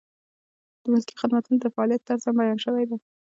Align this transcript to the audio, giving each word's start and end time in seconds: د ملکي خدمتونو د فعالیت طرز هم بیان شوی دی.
د 0.81 0.83
ملکي 0.93 1.15
خدمتونو 1.21 1.57
د 1.61 1.65
فعالیت 1.73 2.01
طرز 2.09 2.23
هم 2.25 2.35
بیان 2.41 2.59
شوی 2.65 2.83
دی. 2.89 2.97